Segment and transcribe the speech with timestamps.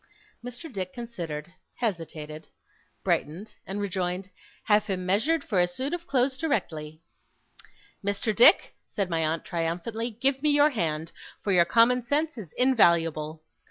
[0.43, 0.65] Mr.
[0.73, 2.47] Dick considered, hesitated,
[3.03, 4.31] brightened, and rejoined,
[4.63, 6.99] 'Have him measured for a suit of clothes directly.'
[8.03, 8.35] 'Mr.
[8.35, 11.11] Dick,' said my aunt triumphantly, 'give me your hand,
[11.43, 13.43] for your common sense is invaluable.